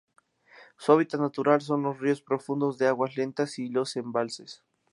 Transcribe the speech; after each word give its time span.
Su 0.77 0.93
hábitat 0.93 1.21
natural 1.21 1.61
son 1.61 1.83
los 1.83 1.99
ríos 1.99 2.23
profundos 2.23 2.79
de 2.79 2.87
aguas 2.87 3.15
lentas 3.15 3.59
y 3.59 3.69
los 3.69 3.95
embalses. 3.97 4.63